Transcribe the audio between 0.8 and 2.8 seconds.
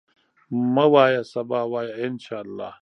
وایه سبا، وایه ان شاءالله.